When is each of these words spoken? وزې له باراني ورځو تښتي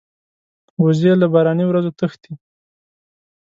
وزې 0.83 1.13
له 1.21 1.27
باراني 1.33 1.65
ورځو 1.67 1.91
تښتي 1.99 2.33